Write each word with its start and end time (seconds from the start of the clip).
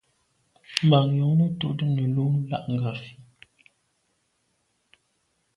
Mbàŋ 0.85 1.05
jɔ̌ŋnə́ 1.17 1.47
túʼdə́ 1.59 1.87
nə̀ 1.95 2.07
lú 2.15 2.23
láʼ 2.49 2.63
ngrāfí. 2.73 3.15